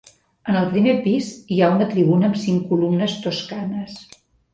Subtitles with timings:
[0.51, 4.01] En el primer pis, hi ha una tribuna amb cinc columnes toscanes.